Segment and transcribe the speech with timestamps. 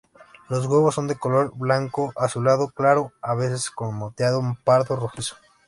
[0.49, 5.35] Los huevos son de color blanco azulado claro, a veces con moteado pardo rojizo.